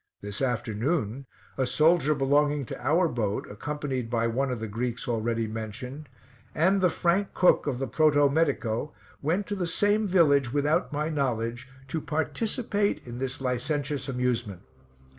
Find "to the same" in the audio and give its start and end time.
9.45-10.07